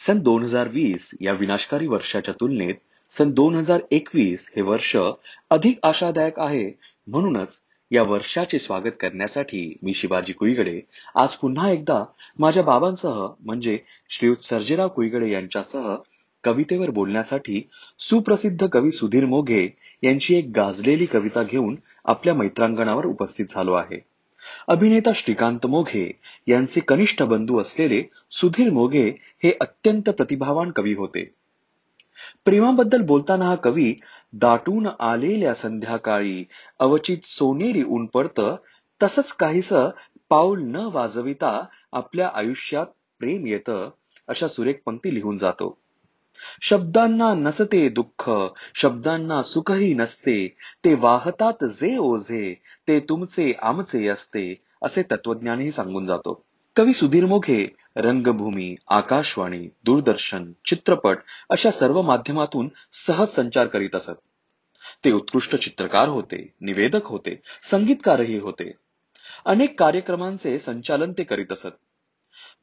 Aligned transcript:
सन 0.00 0.18
दोन 0.18 0.42
हजार 0.42 0.68
वीस 0.68 1.10
या 1.20 1.32
विनाशकारी 1.32 1.86
वर्षाच्या 1.86 2.34
तुलनेत 2.40 2.74
सन 3.10 3.30
दोन 3.30 3.54
हजार 3.54 3.80
एकवीस 3.90 4.50
हे 4.56 4.62
वर्ष 4.62 4.96
अधिक 4.96 5.78
आशादायक 5.82 6.38
आहे. 6.40 6.70
म्हणूनच 7.08 7.58
या 7.90 8.02
वर्षाचे 8.02 8.58
स्वागत 8.58 8.96
करण्यासाठी 9.00 9.62
मी 9.82 9.94
शिवाजी 9.94 10.32
कुईगडे. 10.32 10.80
आज 11.14 11.34
पुन्हा 11.34 11.70
एकदा 11.70 12.02
माझ्या 12.38 12.62
बाबांसह 12.62 13.26
म्हणजे 13.40 13.78
श्रीयुत 14.10 14.44
सर्जेराव 14.44 14.88
कुईगडे 14.88 15.30
यांच्यासह 15.32 15.94
कवितेवर 16.44 16.90
बोलण्यासाठी 16.90 17.62
सुप्रसिद्ध 17.98 18.66
कवी 18.66 18.90
सुधीर 18.90 19.24
मोघे 19.26 19.68
यांची 20.02 20.34
एक 20.34 20.50
गाजलेली 20.56 21.06
कविता 21.06 21.42
घेऊन 21.42 21.76
आपल्या 22.04 22.34
मैत्रांगणावर 22.34 23.06
उपस्थित 23.06 23.46
झालो 23.50 23.72
आहे. 23.72 24.09
अभिनेता 24.68 25.10
श्रीकांत 25.14 25.66
मोघे 25.66 26.10
यांचे 26.48 26.80
कनिष्ठ 26.80 27.22
बंधू 27.22 27.60
असलेले 27.60 28.02
सुधीर 28.30 28.72
मोघे 28.72 29.08
हे 29.42 29.52
अत्यंत 29.60 30.10
प्रतिभावान 30.10 30.70
कवी 30.70 30.94
होते. 30.94 31.24
प्रेमाबद्दल 32.44 33.02
बोलताना 33.02 33.44
हा 33.44 33.54
कवी 33.54 33.94
दाटून 34.32 34.86
आलेल्या 35.00 35.54
संध्याकाळी 35.54 36.44
अवचित 36.78 37.26
सोनेरी 37.26 37.82
ऊन 37.82 38.06
पडत 38.06 38.40
तसंच 39.00 39.32
काहीस 39.32 39.72
पाऊल 40.30 40.62
न 40.62 40.88
वाजविता 40.92 41.60
आपल्या 41.92 42.30
आयुष्यात 42.34 42.86
प्रेम 43.20 43.46
येतं 43.46 43.90
अशा 44.28 44.48
सुरेख 44.48 44.74
पंक्ती 44.86 45.14
लिहून 45.14 45.36
जातो. 45.36 45.78
शब्दांना 46.62 47.34
नसते 47.34 47.88
दुःख 47.88 48.30
शब्दांना 48.74 49.42
सुखही 49.42 49.94
नसते. 49.94 50.48
ते 50.84 50.94
वाहतात 50.94 51.64
जे 51.64 51.96
ओझे 51.96 52.54
ते 52.88 53.00
तुमचे 53.00 53.52
आमचे 53.62 54.06
असते 54.08 54.62
असे 54.82 55.02
तत्वज्ञानही 55.02 55.70
सांगून 55.70 56.06
जातो. 56.06 56.44
कवी 56.76 56.92
सुधीर 56.92 57.26
मोघे 57.26 57.68
रंगभूमी 57.96 58.74
आकाशवाणी 58.88 59.68
दूरदर्शन 59.84 60.52
चित्रपट 60.66 61.18
अशा 61.50 61.70
सर्व 61.70 62.02
माध्यमातून 62.02 62.68
सहज 62.92 63.28
संचार 63.28 63.66
करीत 63.66 63.94
असत. 63.94 64.20
ते 65.04 65.12
उत्कृष्ट 65.12 65.56
चित्रकार 65.56 66.08
होते 66.08 66.52
निवेदक 66.60 67.06
होते 67.06 67.40
संगीतकारही 67.62 68.38
होते. 68.38 68.72
अनेक 69.46 69.78
कार्यक्रमांचे 69.78 70.58
संचालन 70.58 71.12
ते 71.12 71.24
करीत 71.24 71.52
असत. 71.52 71.70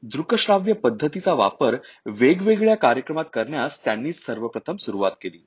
दृकश्राव्य 0.02 0.72
पद्धतीचा 0.72 1.32
वापर 1.34 1.76
वेगवेगळ्या 2.06 2.74
कार्यक्रमात 2.74 3.24
करण्यास 3.32 3.84
त्यांनी 3.84 4.12
सर्वप्रथम 4.12 4.76
सुरुवात 4.76 5.10
केली. 5.22 5.38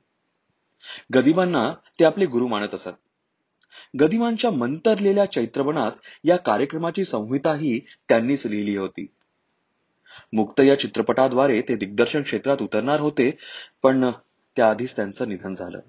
गदिमांना 1.14 1.74
ते 2.00 2.06
आपले 2.06 2.26
गुरु 2.26 2.48
मानत 2.48 2.74
असत. 2.74 2.94
गदिमांच्या 4.00 4.52
मंतरलेल्या 4.52 5.26
चैत्रबनात 5.26 5.92
या 6.24 6.38
कार्यक्रमाची 6.38 7.06
संहिताही 7.06 7.80
त्यांनीच 8.10 8.46
लिहिली 8.46 8.76
होती. 8.78 9.06
मुक्त 10.34 10.60
या 10.60 10.80
चित्रपटाद्वारे 10.80 11.62
ते 11.62 11.76
दिग्दर्शन 11.76 12.22
क्षेत्रात 12.22 12.58
उतरणार 12.62 13.00
होते 13.00 13.38
पण 13.84 14.12
त्याआधीच 14.56 14.96
त्यांचं 14.96 15.30
निधन 15.30 15.54
झालं. 15.54 15.80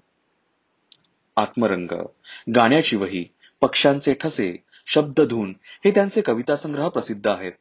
आत्मरंग 1.35 1.91
गाण्याची 2.55 2.95
वही 2.95 3.25
पक्ष्यांचे 3.61 4.13
ठसे 4.13 4.63
शब्दधून 4.85 5.53
हे 5.85 5.91
त्यांचे 5.91 6.21
कविता 6.21 6.55
संग्रह 6.55 6.89
प्रसिद्ध 6.89 7.27
आहेत. 7.27 7.51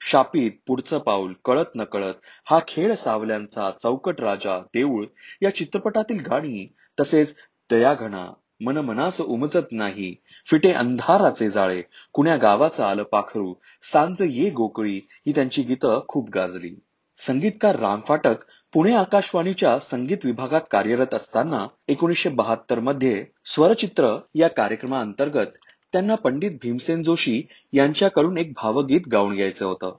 शापित 0.00 0.50
पुढचं 0.66 0.98
पाऊल 0.98 1.32
कळत 1.44 1.76
नकळत 1.76 2.14
हा 2.46 2.58
खेळ 2.68 2.94
सावल्यांचा 2.94 3.70
चौकट 3.82 4.20
राजा 4.20 4.58
देऊळ 4.74 5.04
या 5.42 5.54
चित्रपटातील 5.54 6.20
गाणी 6.20 6.66
तसेच 7.00 7.34
दयाघना 7.70 8.32
मन 8.60 8.76
मनास 8.76 9.20
उमजत 9.20 9.72
नाही 9.72 10.14
फिटे 10.46 10.72
अंधाराचे 10.72 11.50
जाळे 11.50 11.82
कुण्या 12.12 12.36
गावाचं 12.36 12.84
आलं 12.84 13.02
पाखरू 13.02 13.54
सांज 13.82 14.22
ये 14.22 14.50
गोकळी 14.50 15.00
ही 15.26 15.32
त्यांची 15.34 15.62
गीतं 15.62 16.00
खूप 16.08 16.30
गाजली. 16.30 16.74
संगीतकार 17.18 17.76
राम 17.76 18.00
फाटक 18.00 18.44
पुणे 18.72 18.92
आकाशवाणीच्या 18.92 19.78
संगीत 19.78 20.18
विभागात 20.24 20.60
कार्यरत 20.70 21.14
असताना 21.14 21.66
एकोणीसशे 21.88 22.28
बहात्तरमध्ये 22.28 23.24
स्वरचित्र 23.44 24.16
या 24.34 24.48
कार्यक्रमाअंतर्गत 24.48 25.46
त्यांना 25.92 26.14
पंडित 26.14 26.50
भीमसेन 26.62 27.02
जोशी 27.02 27.42
यांच्याकडून 27.72 28.38
एक 28.38 28.52
भावगीत 28.52 29.08
गाऊन 29.12 29.34
घ्यायचं 29.34 29.66
होतं. 29.66 29.96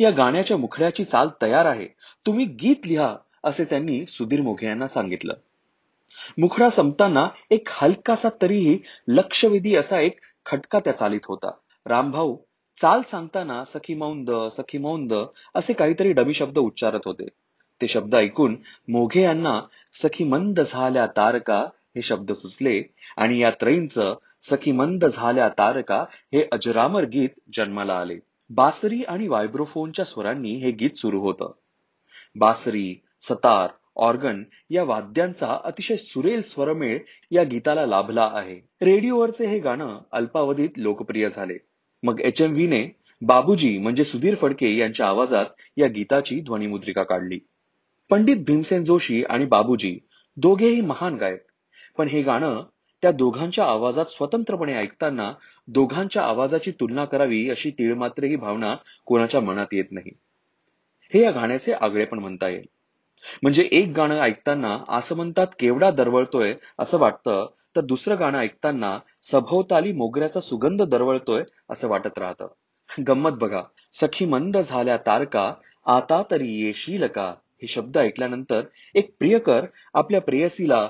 या 0.00 0.10
गाण्याच्या 0.10 0.56
मुखड्याची 0.56 1.04
चाल 1.04 1.28
तयार 1.42 1.66
आहे. 1.66 1.86
तुम्ही 2.26 2.44
गीत 2.44 2.86
लिहा 2.86 3.16
असे 3.44 3.64
त्यांनी 3.64 4.06
सुधीर 4.06 4.40
मोघे 4.40 4.66
यांना 4.66 4.88
सांगितलं. 4.88 5.34
मुखडा 6.38 6.70
संपताना 6.70 7.28
एक 7.50 7.68
हलकासा 7.70 8.28
तरीही 8.42 8.78
लक्षवेधी 9.08 9.74
असा 9.76 10.00
एक 10.00 10.20
खटका 10.46 10.78
त्या 10.80 10.92
चालीत 10.92 11.26
होता. 11.26 11.50
रामभाऊ 11.86 12.36
चाल 12.80 13.00
सांगताना 13.10 13.64
सखी 13.64 13.94
मौंद 13.94 14.30
सखी 14.52 14.78
मौंद 14.78 15.14
असे 15.54 15.72
काहीतरी 15.72 16.12
डमी 16.12 16.34
शब्द 16.34 16.58
उच्चारत 16.58 17.00
होते. 17.04 17.28
ते 17.80 17.88
शब्द 17.88 18.14
ऐकून 18.14 18.56
मोघे 18.88 19.22
यांना 19.22 19.60
सखी 20.02 20.24
मंद 20.24 20.60
झाल्या 20.60 21.06
तारका 21.06 21.58
हे 21.96 22.02
शब्द 22.02 22.32
सुचले 22.32 22.82
आणि 23.16 23.38
या 23.38 23.50
त्रयींचं 23.50 24.14
सखी 24.50 24.72
मंद 24.72 25.04
झाल्या 25.04 25.48
तारका 25.48 26.04
हे 26.32 26.48
अजरामर 26.52 27.04
गीत 27.04 27.28
जन्माला 27.56 27.94
आले. 27.94 28.16
बासरी 28.50 29.02
आणि 29.02 29.28
वायब्रोफोनच्या 29.28 30.04
स्वरांनी 30.04 30.54
हे 30.54 30.70
गीत 30.70 30.90
सुरू 30.96 31.20
होतं. 31.20 31.52
बासरी 32.36 33.02
सतार 33.20 33.68
ऑर्गन 33.96 34.42
या 34.70 34.84
वाद्यांचा 34.84 35.58
अतिशय 35.64 35.96
सुरेल 35.96 36.42
स्वरमेळ 36.42 36.98
या 37.30 37.42
गीताला 37.42 37.86
लाभला 37.86 38.30
आहे. 38.32 38.60
रेडिओवरचे 38.82 39.46
हे 39.46 39.58
गाणं 39.58 39.98
अल्पावधीत 40.12 40.68
लोकप्रिय 40.76 41.28
झाले. 41.28 41.54
मग 42.02 42.20
एच 42.20 42.42
एम 42.42 42.52
व्हीने 42.52 43.00
बाबूजी 43.22 43.78
म्हणजे 43.78 44.04
सुधीर 44.04 44.34
फडके 44.34 44.76
यांच्या 44.76 45.06
आवाजात 45.06 45.46
या 45.76 45.86
गीताची 45.86 46.40
ध्वनिमुद्रिका 46.40 47.02
काढली. 47.02 47.38
पंडित 48.10 48.36
भीमसेन 48.36 48.84
जोशी 48.84 49.24
आणि 49.24 49.46
बाबूजी 49.46 49.98
दोघेही 50.36 50.80
महान 50.80 51.14
गायक. 51.14 51.46
पण 51.98 52.08
हे 52.08 52.22
गाणं 52.22 52.62
त्या 53.04 53.12
दोघांच्या 53.12 53.64
आवाजात 53.64 54.04
स्वतंत्रपणे 54.04 54.74
ऐकताना 54.74 55.32
दोघांच्या 55.68 56.22
आवाजाची 56.22 56.70
तुलना 56.70 57.04
करावी 57.04 57.50
अशी 57.50 57.70
तिळमात्र 57.70 58.24
ही 58.24 58.36
भावना 58.36 58.76
कोणाच्या 59.06 59.40
मनात 59.40 59.66
येत 59.72 59.84
नाही. 59.90 60.10
हे 61.14 61.22
या 61.22 61.30
गाण्याचे 61.30 61.72
आगळे 61.72 62.04
पण 62.04 62.18
म्हणता 62.18 62.48
येईल. 62.48 62.64
म्हणजे 63.42 63.68
एक 63.72 63.92
गाणं 63.96 64.20
ऐकताना 64.20 64.84
आसमंतात 64.88 65.46
केवडा 65.58 65.90
दरवळतोय 65.90 66.54
असं 66.78 66.98
वाटतं 66.98 67.46
तर 67.76 67.80
दुसरं 67.80 68.18
गाणं 68.18 68.38
ऐकताना 68.38 68.98
सभोवताली 69.22 69.92
मोगऱ्याचा 69.92 70.40
सुगंध 70.40 70.82
दरवळतोय 70.82 71.44
असं 71.70 71.88
वाटत 71.88 72.18
राहतं. 72.18 72.46
गंमत 73.08 73.32
बघा 73.32 73.62
सखी 73.92 74.24
मंद 74.24 74.56
झाल्या 74.56 74.96
तारका 74.96 75.54
आता 75.86 76.22
तरी 76.30 76.66
येशील 76.66 77.06
का? 77.06 77.34
हे 77.62 77.66
शब्द 77.66 77.98
ऐकल्यानंतर 77.98 78.62
एक 78.94 79.14
प्रियकर 79.18 79.66
आपल्या 79.94 80.20
प्रेयसीला 80.20 80.88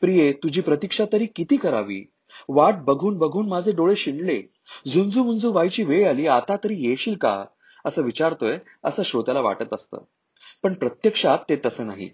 प्रिये 0.00 0.32
तुझी 0.32 0.60
प्रतीक्षा 0.60 1.04
तरी 1.12 1.26
किती 1.26 1.56
करावी? 1.56 2.04
वाट 2.48 2.74
बघून 2.74 3.18
बघून 3.18 3.48
माझे 3.48 3.72
डोळे 3.72 3.96
शिणले. 3.96 4.42
झुंजू 4.88 5.24
मुंजू 5.24 5.52
व्हायची 5.52 5.82
वेळ 5.82 6.08
आली 6.08 6.26
आता 6.26 6.56
तरी 6.64 6.88
येशील 6.88 7.14
का? 7.14 7.44
असं 7.84 8.02
विचारतोय 8.02 8.58
असं 8.84 9.02
श्रोत्याला 9.02 9.40
वाटत 9.40 9.74
असतं. 9.74 9.98
पण 10.62 10.74
प्रत्यक्षात 10.74 11.38
ते 11.48 11.56
तसं 11.66 11.86
नाही. 11.86 12.10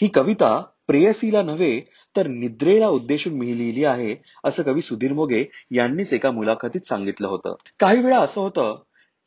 ही 0.00 0.08
कविता 0.08 0.62
प्रेयसीला 0.86 1.42
नव्हे 1.42 1.80
तर 2.16 2.26
निद्रेला 2.26 2.88
उद्देशून 2.88 3.32
मी 3.32 3.58
लिहिली 3.58 3.84
आहे 3.84 4.16
असं 4.44 4.62
कवी 4.62 4.82
सुधीर 4.82 5.12
मोगे 5.12 5.44
यांनीच 5.70 6.12
एका 6.12 6.30
मुलाखतीत 6.30 6.86
सांगितलं 6.86 7.28
होतं. 7.28 7.54
काही 7.80 8.02
वेळा 8.02 8.18
असं 8.18 8.40
होतं 8.40 8.82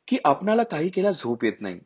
की 0.08 0.18
आपणाला 0.26 0.64
काही 0.64 0.90
केला 0.90 1.12
झोप 1.12 1.44
येत 1.44 1.54
नाही. 1.60 1.80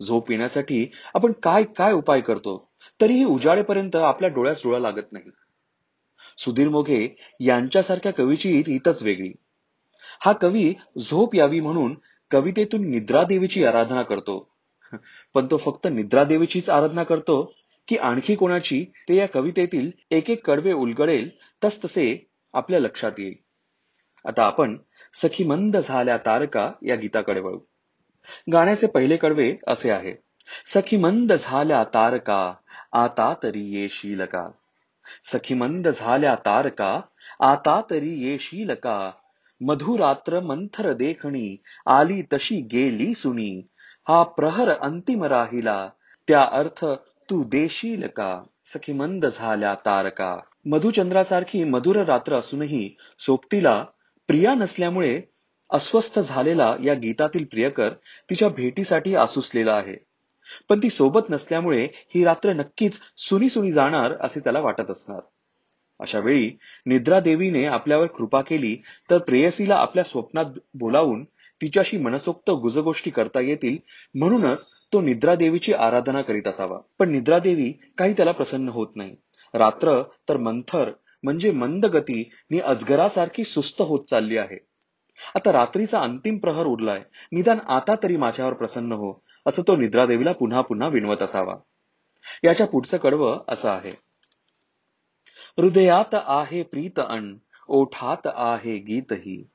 झोप 0.00 0.30
येण्यासाठी 0.30 0.90
आपण 1.14 1.32
काय 1.32 1.62
काय 1.62 1.92
उपाय 1.92 2.20
करतो? 2.20 2.70
तरीही 3.00 3.24
उजाडेपर्यंत 3.24 3.96
आपल्या 3.96 4.30
डोळ्यास 4.30 4.60
डोळा 4.64 4.78
लागत 4.78 5.12
नाही. 5.12 5.30
सुधीर 6.38 6.68
मोघे 6.68 7.16
यांच्यासारख्या 7.40 8.12
कवीची 8.12 8.62
रीतच 8.62 9.02
वेगळी. 9.02 9.32
हा 10.20 10.32
कवी 10.32 10.72
झोप 10.98 11.34
यावी 11.34 11.60
म्हणून 11.60 11.94
कवितेतून 12.30 12.90
निद्रादेवीची 12.90 13.64
आराधना 13.64 14.02
करतो. 14.02 14.52
पण 15.34 15.46
तो 15.50 15.56
फक्त 15.56 15.86
निद्रादेवीचीच 15.86 16.70
आराधना 16.70 17.02
करतो 17.02 17.54
की 17.88 17.96
आणखी 17.96 18.34
कोणाची 18.34 18.84
ते 19.08 19.16
या 19.16 19.26
कवितेतील 19.28 19.90
एक 20.10 20.30
एक 20.30 20.46
कडवे 20.46 20.72
उलगडेल 20.72 21.28
तस 21.64 21.84
तसे 21.84 22.30
आपल्या 22.54 22.80
लक्षात 22.80 23.12
येईल. 23.18 23.34
आता 24.24 24.44
आपण 24.44 24.76
सखी 25.14 25.44
मंद 25.44 25.76
झाल्या 25.76 26.18
तारका 26.18 26.72
या 26.82 26.96
गीताकडे 26.96 27.40
वळू. 27.40 27.58
गाण्याचे 28.52 28.86
पहिले 28.86 29.16
कडवे 29.16 29.52
असे 29.66 29.90
आहे. 29.90 30.14
सखी 30.66 30.96
मंद 30.96 31.32
झाल्या 31.32 31.82
तारका 31.84 32.54
आता 32.92 33.32
तरी 33.42 33.62
येशील 33.74 34.24
का 34.24 34.48
सखी 35.24 35.54
मंद 35.54 35.88
झाल्या 35.88 36.34
तारका 36.34 37.00
आता 37.40 37.80
तरी 37.90 38.12
येशील 38.24 38.74
का 38.74 39.10
मधुरात्र 39.60 40.40
मंथर 40.40 40.92
देखणी 40.92 41.56
आली 41.86 42.22
तशी 42.32 42.60
गेली 42.72 43.14
सुनी. 43.14 43.50
हा 44.08 44.22
प्रहर 44.22 44.68
अंतिम 44.68 45.24
राहिला 45.24 45.88
त्या 46.28 46.42
अर्थ 46.52 46.84
तू 47.30 47.42
देशील 47.44 48.06
का? 48.06 48.42
सखी 48.64 48.92
मंद 48.92 49.26
झाल्या 49.26 49.74
तारका. 49.74 50.36
मधुचंद्रासारखी 50.64 51.64
मधुर 51.64 51.96
रात्र 51.96 52.34
असूनही 52.34 52.88
सोबतीला 53.18 53.82
प्रिया 54.28 54.54
नसल्यामुळे 54.54 55.20
अस्वस्थ 55.70 56.18
झालेला 56.18 56.76
या 56.84 56.94
गीतातील 56.94 57.44
प्रियकर 57.44 57.88
तिच्या 58.30 58.48
भेटीसाठी 58.48 59.14
आसुसलेला 59.14 59.72
आहे. 59.72 59.96
पण 60.68 60.78
ती 60.78 60.90
सोबत 60.90 61.30
नसल्यामुळे 61.30 61.88
ही 62.14 62.24
रात्र 62.24 62.52
नक्कीच 62.52 62.98
सुनी 63.16 63.48
सुनी 63.48 63.72
जाणार 63.72 64.12
असे 64.20 64.40
त्याला 64.40 64.60
वाटत 64.60 64.90
असणार. 64.90 65.20
अशा 66.00 66.18
वेळी 66.18 66.50
निद्रा 66.86 67.20
देवीने 67.20 67.64
आपल्यावर 67.64 68.06
कृपा 68.06 68.40
केली 68.40 68.76
तर 69.10 69.18
प्रेयसीला 69.18 69.74
आपल्या 69.74 70.04
स्वप्नात 70.04 70.44
बोलावून 70.74 71.24
तिच्याशी 71.60 71.96
मनसोक्त 71.96 72.50
गुजगोष्टी 72.50 73.10
करता 73.10 73.40
येतील 73.40 73.76
म्हणूनच 74.14 74.68
तो 74.92 75.00
निद्रा 75.00 75.34
देवीची 75.34 75.72
आराधना 75.72 76.22
करीत 76.22 76.48
असावा. 76.48 76.78
पण 76.98 77.10
निद्रा 77.10 77.38
देवी 77.38 77.72
काही 77.98 78.12
त्याला 78.12 78.32
प्रसन्न 78.32 78.68
होत 78.68 78.96
नाही. 78.96 79.16
रात्र 79.54 80.02
तर 80.28 80.36
मंथर 80.36 80.90
म्हणजे 81.22 81.50
मंद 81.50 81.86
गती 81.86 82.30
नि 82.50 82.58
अजगरासारखी 82.58 83.44
सुस्त 83.44 83.82
होत 83.82 84.04
चालली 84.04 84.36
आहे. 84.36 84.58
आता 85.34 85.52
रात्रीचा 85.52 86.00
अंतिम 86.00 86.38
प्रहर 86.38 86.66
उरलाय. 86.66 87.02
निदान 87.32 87.58
आता 87.68 87.94
तरी 88.02 88.16
माझ्यावर 88.16 88.52
प्रसन्न 88.52 88.92
हो 88.92 89.12
असं 89.46 89.62
तो 89.62 89.76
निद्रादेवीला 89.76 90.32
पुन्हा 90.32 90.60
पुन्हा 90.60 90.88
विनवत 90.88 91.22
असावा. 91.22 91.56
याच्या 92.44 92.66
पुढचं 92.66 92.96
कडवं 92.96 93.44
असं 93.48 93.68
आहे. 93.68 93.90
हृदयात 95.58 96.14
आहे 96.14 96.62
प्रीत 96.62 97.00
अण 97.08 97.36
ओठात 97.68 98.26
आहे 98.26 98.76
गीतही 98.78 99.48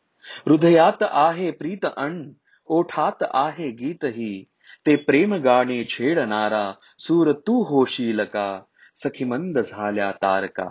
हृदयात 0.48 1.04
आहे 1.12 1.52
प्रीत 1.52 1.86
अण 1.98 2.32
ओठात 2.66 3.24
आहे 3.34 3.72
गीतही 3.72 4.44
ते 4.86 4.96
प्रेम 4.96 5.34
गाणे 5.34 5.84
छेडणारा 5.84 6.72
सूर 7.00 7.32
तू 7.32 7.64
होशील 7.64 8.24
का? 8.24 8.62
सखी 8.96 9.26
मंद 9.26 9.60
झाल्या 9.60 10.12
तारका. 10.12 10.70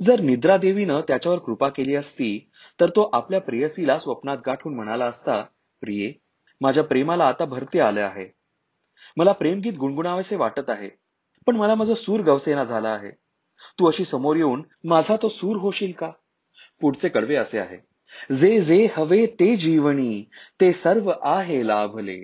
जर 0.00 0.20
निद्रा 0.20 0.56
देवीनं 0.56 1.00
त्याच्यावर 1.00 1.38
कृपा 1.38 1.68
केली 1.68 1.94
असती 1.94 2.50
तर 2.80 2.88
तो 2.88 3.10
आपल्या 3.12 3.40
प्रेयसीला 3.40 3.98
स्वप्नात 3.98 4.38
गाठून 4.46 4.74
म्हणाला 4.74 5.04
असता 5.04 5.40
प्रिये 5.82 6.12
माझ्या 6.60 6.84
प्रेमाला 6.84 7.24
आता 7.24 7.44
भरती 7.44 7.80
आले 7.80 8.00
आहे. 8.00 8.26
मला 9.16 9.32
प्रेमगीत 9.32 9.72
गुणगुणावेसे 9.72 10.36
वाटत 10.36 10.70
आहे 10.70 10.88
पण 11.46 11.56
मला 11.56 11.74
माझा 11.74 11.94
सूर 11.94 12.20
गवसेना 12.20 12.64
झाला 12.64 12.88
आहे. 12.88 13.10
तू 13.78 13.88
अशी 13.88 14.04
समोर 14.04 14.36
येऊन 14.36 14.62
माझा 14.84 15.16
तो 15.22 15.28
सूर 15.28 15.56
होशील 15.56 15.92
का? 15.92 16.10
पुढचे 16.80 17.08
कडवे 17.08 17.36
असे 17.36 17.58
आहे. 17.58 17.78
जे 18.34 18.60
जे 18.60 18.88
हवे 18.96 19.26
ते 19.26 19.56
जीवनी 19.56 20.24
ते 20.60 20.72
सर्व 20.72 21.12
आहे 21.22 21.66
लाभले. 21.66 22.18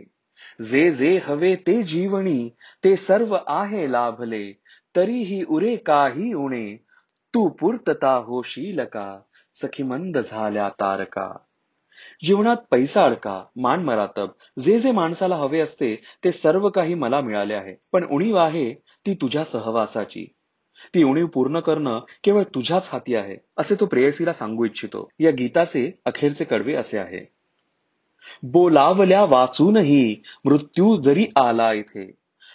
जे 0.62 0.90
जे 0.90 1.18
हवे 1.24 1.56
ते 1.56 1.82
जीवनी 1.82 2.48
ते 2.84 2.96
सर्व 2.96 3.36
आहे 3.46 3.92
लाभले. 3.92 4.52
तरीही 4.96 5.44
उरे 5.48 5.76
काही 5.76 6.32
उणे 6.32 6.87
तू 7.34 7.48
पूर्तता 7.48 8.12
होशील 8.14 8.84
का 8.84 9.18
सखी 9.54 9.82
मंद 9.82 10.18
झाल्या 10.18 10.68
तारका. 10.68 11.36
जीवनात 12.24 12.56
पैसा 12.70 13.04
अडका 13.04 13.44
मान 13.56 13.84
मरातब 13.84 14.28
जे 14.60 14.80
जे 14.80 14.92
माणसाला 14.92 15.36
हवे 15.36 15.60
असते 15.60 15.94
ते 16.24 16.32
सर्व 16.32 16.68
काही 16.68 16.94
मला 16.94 17.20
मिळाले 17.20 17.54
आहे 17.54 17.74
पण 17.92 18.06
उणीव 18.10 18.36
आहे 18.36 18.74
ती 18.74 19.14
तुझ्या 19.14 19.44
सहवासाची. 19.44 20.26
ती 20.94 21.02
उणीव 21.02 21.26
पूर्ण 21.26 21.60
करणं 21.60 22.00
केवळ 22.24 22.42
तुझ्याच 22.42 22.88
हाती 22.92 23.14
आहे 23.14 23.36
असे 23.56 23.74
तो 23.74 23.86
प्रेयसीला 23.86 24.32
सांगू 24.32 24.64
इच्छितो. 24.64 25.08
या 25.18 25.30
गीताचे 25.30 25.90
अखेरचे 26.04 26.44
कडवे 26.44 26.74
असे 26.74 26.98
आहे. 26.98 27.32
बोलावल्या 28.42 29.24
वाचूनही 29.24 30.22
मृत्यू 30.44 31.00
जरी 31.00 31.26
आला 31.36 31.72
इथे. 31.72 32.10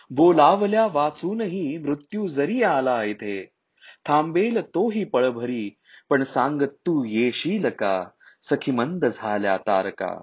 बोलावल्या 0.09 0.87
वाचूनही 0.91 1.77
मृत्यू 1.77 2.27
जरी 2.27 2.63
आला 2.63 3.03
इथे. 3.03 3.52
थांबेल 4.05 4.61
तोही 4.61 5.03
पळभरी 5.03 5.69
पण 6.09 6.23
सांग 6.23 6.61
तू 6.61 7.03
येशील 7.03 7.69
का? 7.69 8.03
सखी 8.41 8.71
मंद 8.71 9.05
झाल्या 9.05 9.57
तारका. 9.57 10.21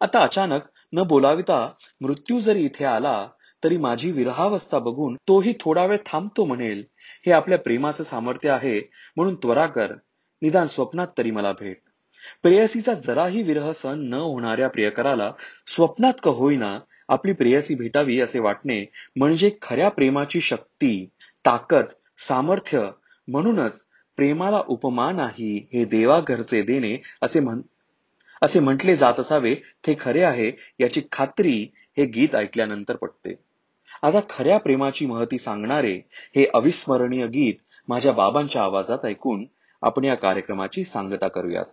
आता 0.00 0.18
अचानक 0.18 0.60
न 0.92 1.02
बोलाविता 1.02 1.72
मृत्यू 2.00 2.40
जरी 2.40 2.64
इथे 2.64 2.84
आला 2.84 3.28
तरी 3.64 3.76
माझी 3.76 4.12
विरहावस्था 4.12 4.78
बघून 4.78 5.16
तोही 5.28 5.54
थोडा 5.60 5.84
वेळ 5.84 5.96
थांबतो 6.06 6.44
म्हणेल. 6.44 6.84
हे 7.26 7.32
आपल्या 7.32 7.58
प्रेमाचं 7.58 8.04
सामर्थ्य 8.04 8.50
आहे 8.50 8.90
म्हणून 9.16 9.34
त्वरा 9.34 9.66
कर. 9.66 9.94
निदान 10.42 10.66
स्वप्नात 10.66 11.06
तरी 11.18 11.30
मला 11.30 11.52
भेट. 11.52 11.76
प्रेयसीचा 12.42 12.94
जराही 12.94 13.42
विरह 13.42 13.72
सहन 13.72 14.00
न 14.00 14.14
होणाऱ्या 14.14 14.68
प्रियकराला 14.68 15.32
स्वप्नात 15.66 16.12
का 16.22 16.30
होईना 16.30 16.78
आपली 17.08 17.32
प्रेयसी 17.32 17.74
भेटावी 17.74 18.20
असे 18.20 18.38
वाटणे 18.38 18.84
म्हणजे 19.16 19.50
खऱ्या 19.62 19.88
प्रेमाची 19.88 20.40
शक्ती 20.40 21.08
ताकद 21.46 21.84
सामर्थ्य 22.18 22.90
म्हणूनच 23.30 23.82
प्रेमाला 24.18 24.62
उपमा 24.68 25.10
नाही 25.12 25.56
हे 25.72 25.84
देवाघरचे 25.84 26.62
देणे 26.62 26.96
असे 27.22 27.40
म्हण 27.40 27.60
असे 28.42 28.60
म्हटले 28.60 28.96
जात 28.96 29.20
असावे 29.20 29.54
ते 29.86 29.96
खरे 30.00 30.22
आहे 30.22 30.50
याची 30.80 31.02
खात्री 31.12 31.52
हे 31.96 32.04
गीत 32.06 32.34
ऐकल्यानंतर 32.34 32.96
पटते. 32.96 33.34
आता 34.02 34.20
खऱ्या 34.30 34.58
प्रेमाची 34.58 35.06
महती 35.06 35.38
सांगणारे 35.38 35.94
हे 36.36 36.46
अविस्मरणीय 36.54 37.26
गीत 37.26 37.54
माझ्या 37.88 38.12
बाबांच्या 38.12 38.62
आवाजात 38.62 39.04
ऐकून 39.04 39.44
आपण 39.82 40.04
या 40.04 40.14
कार्यक्रमाची 40.14 40.84
सांगता 40.84 41.28
करूयात. 41.28 41.64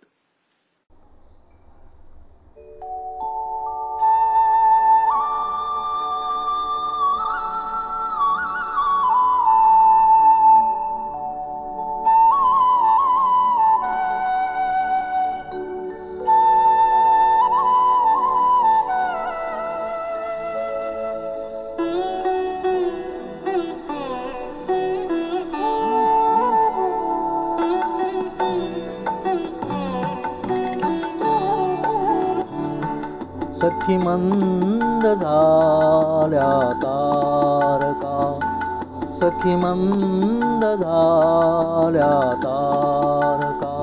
तारका 42.37 43.75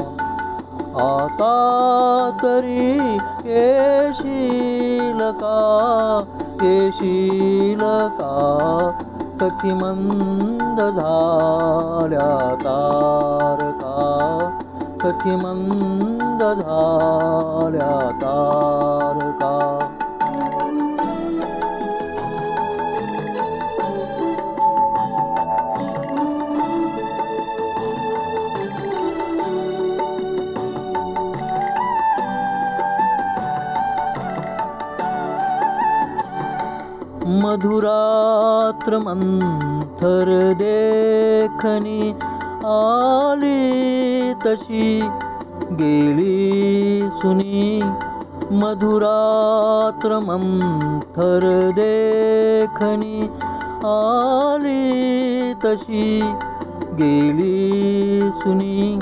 आता 1.04 1.54
तरी 2.42 3.16
येशील 3.44 5.20
का 5.40 5.60
येशील 6.62 7.82
का 8.18 8.90
सखी 9.40 9.72
मंद 9.72 10.80
झाल्या 10.80 12.32
तारका 12.64 13.94
सखी 15.00 15.36
झाल्या 16.50 18.13
मंथर 38.90 40.54
देखनी 40.54 42.14
आली 42.66 44.34
गेली 45.72 47.08
सुनी 47.08 47.82
मधुरात्र 48.52 50.08
मंथर 50.08 51.72
देखनी 51.74 53.30
आली 53.86 55.54
तशी 55.54 56.34
गेली 56.94 58.30
सुनी 58.30 58.98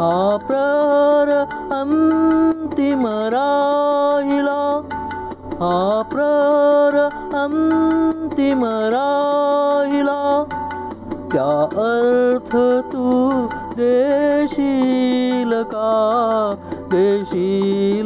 अंतिम 0.00 2.23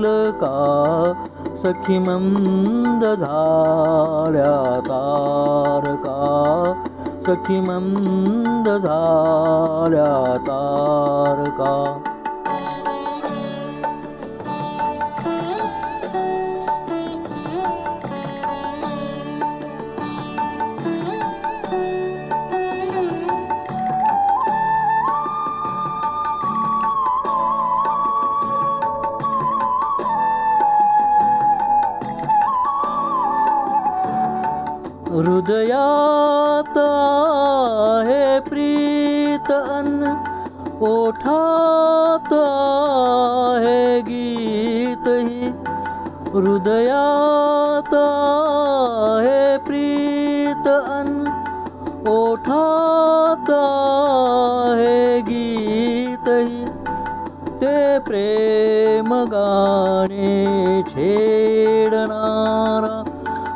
बालका 0.09 1.55
सखिमं 1.57 2.25
दधार्या 3.01 4.55
तारका 4.89 6.19
सखिमं 7.27 7.89
दधार्या 8.69 10.13
तारका 10.49 11.75
हे 54.79 55.21
गीत 55.21 56.29
ही। 56.29 56.65
ते 57.61 57.99
प्रेम 57.99 57.99
प्रे 57.99 59.03
मगाणे 59.03 60.83
ठेणार 60.83 63.03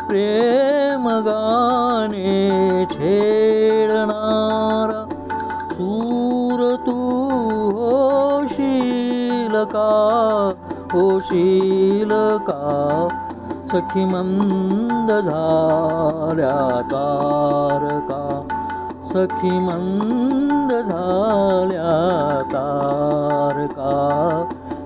प्रे 0.08 0.96
मगाणे 0.96 2.86
ठेर 2.90 4.06
शीलका 8.50 10.48
शीलका 11.20 13.08
सखी 13.72 14.04
मन्द्या 14.04 15.20
सखी 19.12 19.50
मंद 19.50 20.72
झाल्या 20.72 22.42
तारका। 22.52 23.92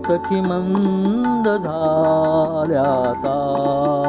सखी 0.08 0.40
मंद 0.40 1.48
झाल्या 1.48 3.12
तारका 3.24 4.05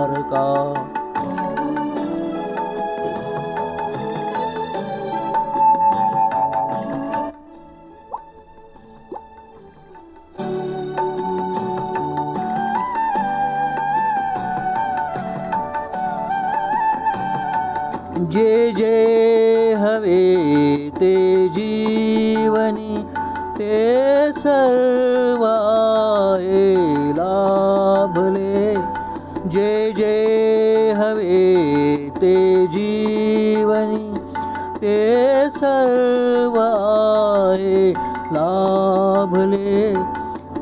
लाभले 39.27 39.93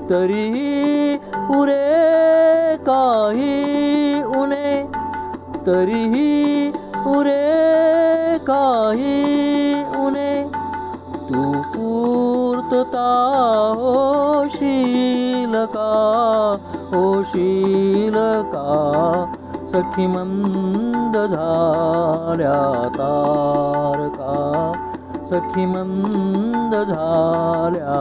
तरीही 0.09 1.15
पुरे 1.47 2.77
काही 2.87 4.21
उणे 4.37 4.71
तरीही 5.67 6.71
पुरे 6.95 8.37
काही 8.47 9.83
उणे 10.05 10.33
तू 11.29 11.43
पूर्तता 11.75 13.07
होशील 13.77 15.53
का 15.75 15.91
होशील 16.93 18.17
का 18.53 18.73
सखी 19.73 20.07
मंद 20.07 21.17
झाल्या 21.17 22.61
तारका 22.97 24.33
सखी 25.29 25.65
मंद 25.65 26.44
झाल्या 26.87 27.95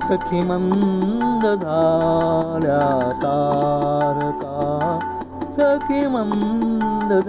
सखी 0.09 0.40
मन्द 0.40 1.47
तारका? 1.47 3.52
सखिमं 5.52 6.12
मन्द 6.12 7.23